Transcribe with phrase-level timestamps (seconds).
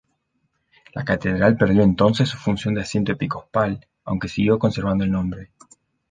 [0.95, 5.51] La catedral perdió entonces su función de asiento episcopal, aunque siguió conservando el nombre.